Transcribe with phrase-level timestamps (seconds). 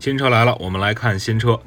[0.00, 1.60] 新车来了，我们来看新车。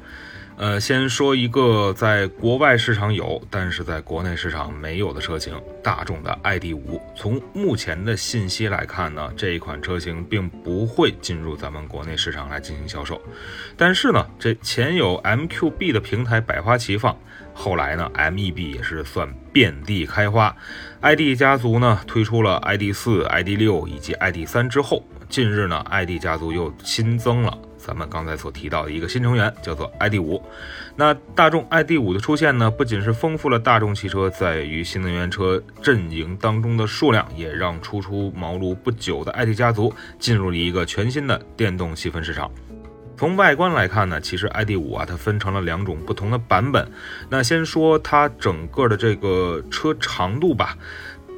[0.56, 5.54] 呃，先说一个在国外市场有，但是在国内市场没有的车型——
[5.84, 7.00] 大众的 ID.5。
[7.14, 13.22] 从目前的信息来看呢，这一款车型并不会进入咱们国内市场来进行销售。
[13.76, 17.16] 但是呢，这前有 MQB 的平台百花齐放，
[17.52, 20.56] 后来呢，MEB 也是算遍地开花。
[21.02, 27.56] ID 家族呢推出了 ID.4、ID.6 以及 ID.3 之后，近日呢，ID 家族又新增了。
[27.86, 30.40] 咱们刚才所提到的一个新成员叫做 ID.5，
[30.96, 42.50] 那大众 ID.5 的出现呢，不仅是丰富了大众汽车在于新能源车阵营当中的数量，也让初出茅庐不久的 ID 家族进入了一个全新的电动细分市场。
[43.16, 46.90] 从外观来看呢，其实 ID.5 啊，它分成了两种不同的版本。
[47.28, 50.76] 那先说它整个的这个车长度吧。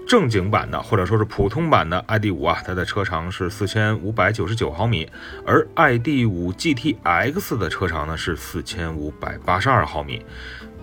[0.07, 5.11] 正经版的或者说是普通版的 ID.5 啊，它的车长是四千五百九十九毫米，
[5.45, 10.25] 而 ID.5 GTX 的车长呢是四千五百八十二毫米。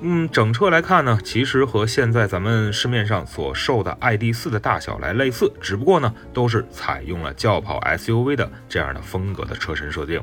[0.01, 10.21] 嗯，整车来看呢，其实和现在咱们市面上所售的 ID.4 的大小来类似，只不过呢都是采用了轿跑 SUV 的这样的风格的车身设定。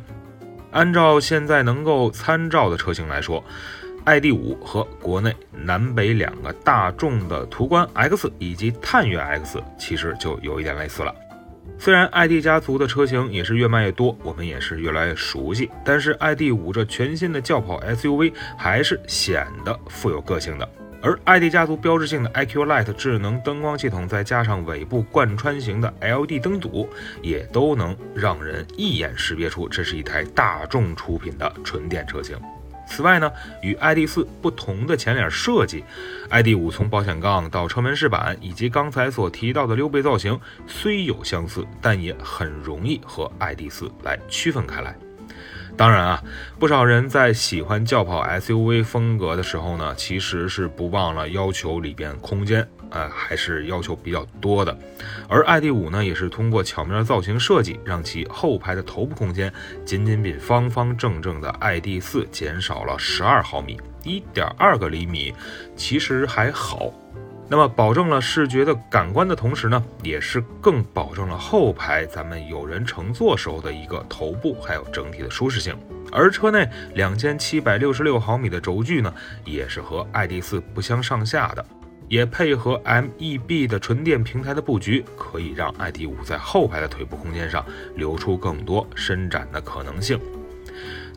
[0.73, 3.43] 按照现在能够参照的车型来说。
[4.05, 11.15] ID.5 和国内南北两个大众的途观 X 以及探岳 X 其实就有一点类似了。
[11.79, 20.69] 虽然 ID 家族的车型也是越卖越多，我们也是越来越熟悉，但是 ID.5 这全新的轿跑 SUV 还是显得富有个性的。
[21.03, 26.87] 而 ID 家族标志性的 iQ Light 智能灯光系统，再加上尾部贯穿型的 LED 灯组，
[27.23, 32.37] 也都能让人一眼识别出这是一台大众出品的纯电车型。
[32.91, 35.85] 此外呢，与 ID.4 不同的前脸设计
[36.29, 44.95] ，ID.5 从保险杠到车门饰板以及刚才所提到的溜背造型虽有相似，但也很容易和 ID.4 来区分开来。
[45.77, 46.23] 当然啊，
[46.59, 52.67] 不少人在喜欢轿跑 SUV 风格的时候呢，其实是不忘了要求里边空间。
[52.93, 54.77] 呃，还是要求比较多的，
[55.29, 59.53] 而 ID.5 呢，也是通过巧妙的造型设计，让其后排的头部空间
[59.85, 65.33] 仅仅比方方正正的 ID.4 减少了十二毫米，一点二个厘米，
[65.77, 66.93] 其实还好。
[67.53, 75.77] 那么，保证了视觉的感官的同时呢，也是更保证了后排咱们有人乘坐时候的一个头部还有整体的舒适性。
[76.13, 79.13] 而车内两千七百六十六毫米的轴距呢，
[79.45, 81.67] 也是和 ID.4 不相上下的。
[82.07, 87.65] 也配合 MEB 的纯电平台的布局，可以让 ID.5 在后排的腿部空间上
[87.97, 90.21] 留出更多伸展的可能性。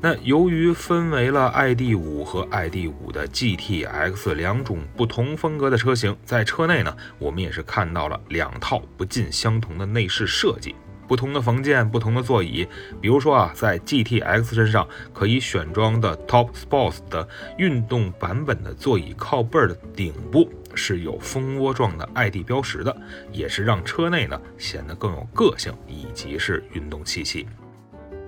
[0.06, 10.76] 那由于分为了 ID.5 和 ID.5 的 GTX 两种不同风格的车型，在车内呢，我们也是看到了两套不尽相同的内饰设计。
[11.08, 12.68] 不同的房件，不同的座椅。
[13.00, 17.26] 比如说啊，在 GTX 身上可以选装的 Top Sports 的
[17.58, 22.94] 运动版本的座椅靠背的顶部是有蜂窝状的 ID 标识的，
[23.32, 27.48] 也是让车内呢显得更有个性以及是运动气息。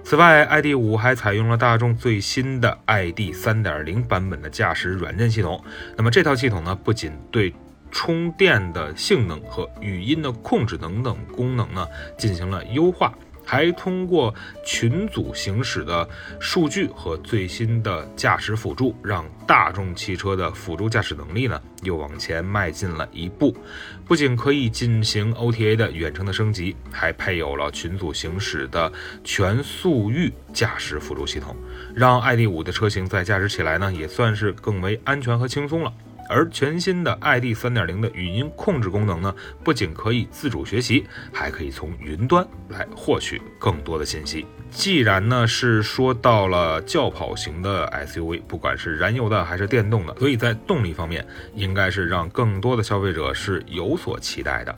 [0.08, 5.60] 此外，ID.5 还采用了大众最新的 ID 3.0版本的驾驶软件系统。
[5.98, 7.52] 那么这套系统呢，不仅对
[7.90, 11.88] 充电的性能和语音的控制等等功能呢，
[12.20, 13.12] 进行了优化，
[13.46, 14.34] 还通过
[14.66, 16.08] 群组行驶的
[16.40, 23.56] 数据和最新的驾驶辅助，让大众汽车的辅助驾驶能力呢又往前迈进了一步。
[24.06, 28.92] 不仅可以进行 OTA 的远程的升级，还配有了群组行驶的
[29.24, 31.56] 全速域驾驶辅助系统，
[31.94, 35.94] 让 ID.5 的车型在驾驶起来呢也算是更为安全和轻松了。
[36.28, 39.34] 而全新的 ID 3.0的语音控制功能呢，
[39.64, 44.46] 不仅可以自主学习，还可以从云端来获取更多的信息。
[44.76, 51.26] 既然呢是说到了轿跑型的 SUV，不管是燃油的还是电动的，所以在动力方面
[51.56, 54.76] 应该是让更多的消费者是有所期待的。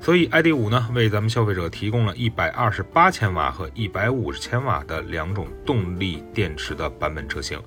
[0.00, 7.60] 所以 ID.5 呢为咱们消费者提供了一百二十八千瓦和一百五十千瓦的两种动力电池的版本车型，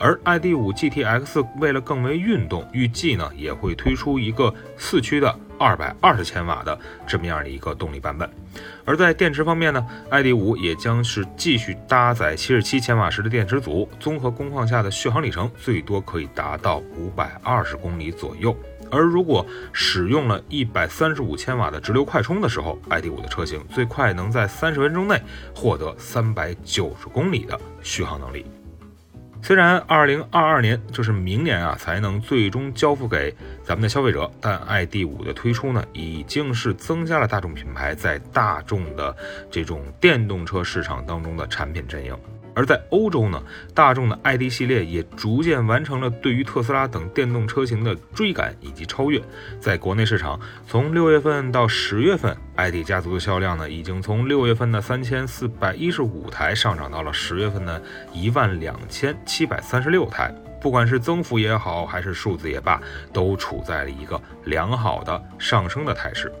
[0.00, 8.28] 而 ID.5 GTX 为了更为运动，预计呢也会推出一个四驱的二百二十千瓦的这么样的一个动力版本。
[8.84, 18.56] 而在电池方面呢，ID.5 也将是继续搭载七十七千瓦时的电池组，综合工况下的续航里程最多可以达到五百二十公里左右。
[18.88, 25.20] 而如果使用了一百三十五千瓦的直流快充的时候，ID.5 的车型最快能在三十分钟内
[25.52, 28.46] 获得三百九十公里的续航能力。
[29.46, 33.32] 虽然二零二二年就是明年啊才能最终交付给
[33.62, 39.16] 咱们的消费者，但 iD 五的推出呢，已经是增加了大众品牌在大众的
[39.48, 42.12] 这种电动车市场当中的产品阵营。
[42.56, 43.40] 而在欧洲呢，
[43.74, 49.22] 大众的 ID 系列也逐渐完成了对于特斯拉等电动车型的追赶以及超越。
[49.60, 57.82] 在国内市场，从六月份到十月份，ID 家族的销量呢，已经从六月份的三千四百一十五台上涨到了十月份的
[58.14, 60.34] 一万两千七百三十六台。
[60.58, 62.80] 不管是增幅也好，还是数字也罢，
[63.12, 66.32] 都处在了一个良好的上升的态势。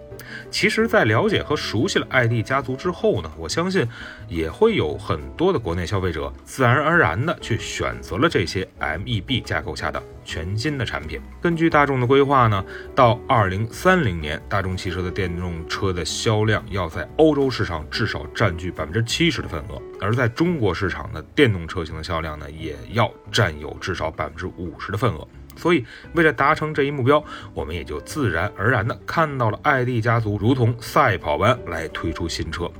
[0.50, 3.86] 其实，在了解和熟悉了 ID 家族之后呢，我相信
[4.28, 11.20] 也会有很多的国内消费者自然而然的去选择了这些 MEB 架构下的全新的产品。
[11.40, 12.64] 根据大众的规划呢，
[12.94, 25.26] 到二零三零年，大众汽车的电动车的销量要在欧洲市场至少占据百分之七十的份额，而在中国市场的电动车型的销量呢，也要占有至少百分之五十的份额。
[25.56, 27.24] 所以，为了达成这一目标，
[27.54, 32.70] 我们也就自然而然的看到了艾迪家族如同赛跑般来推出新车。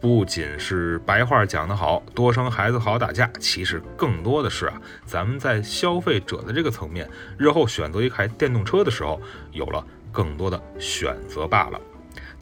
[0.00, 7.08] 不仅是白话讲得好，多生孩子好打架，其实更多的是啊，咱们在消费者的这个层面，
[7.38, 9.20] 日后选择一台电动车的时候，
[9.52, 11.80] 有了更多的选择罢了。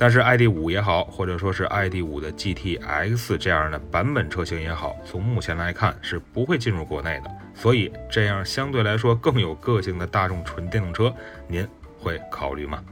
[0.00, 7.30] 但是 ID.5 也好，或者说是 ID.5 的 GTX 这样的版本车型也好，从目前来看是不会进入国内的。
[7.54, 11.14] 所以，这样相对来说更有个性的大众纯电动车，
[11.46, 11.68] 您
[11.98, 12.82] 会考虑吗？